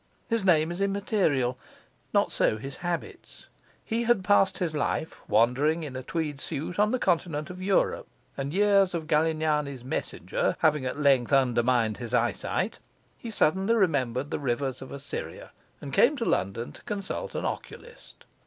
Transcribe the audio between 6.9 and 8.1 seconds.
continent of Europe;